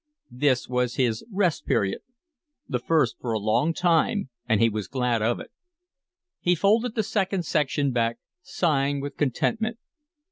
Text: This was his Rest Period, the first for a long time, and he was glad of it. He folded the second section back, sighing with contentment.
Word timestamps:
This 0.31 0.67
was 0.67 0.95
his 0.95 1.23
Rest 1.31 1.67
Period, 1.67 2.01
the 2.67 2.79
first 2.79 3.17
for 3.21 3.33
a 3.33 3.37
long 3.39 3.71
time, 3.71 4.31
and 4.49 4.59
he 4.59 4.67
was 4.67 4.87
glad 4.87 5.21
of 5.21 5.39
it. 5.39 5.51
He 6.39 6.55
folded 6.55 6.95
the 6.95 7.03
second 7.03 7.45
section 7.45 7.91
back, 7.91 8.17
sighing 8.41 8.99
with 8.99 9.15
contentment. 9.15 9.77